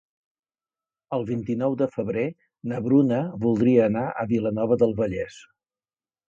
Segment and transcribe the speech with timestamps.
[1.17, 2.23] El vint-i-nou de febrer
[2.71, 5.39] na Bruna voldria anar a Vilanova del Vallès.